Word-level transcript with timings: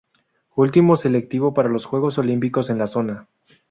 Último 0.55 0.95
selectivo 0.95 1.53
para 1.53 1.69
los 1.69 1.85
Juegos 1.85 2.17
Olímpicos 2.17 2.71
en 2.71 2.79
la 2.79 2.87
zona. 2.87 3.27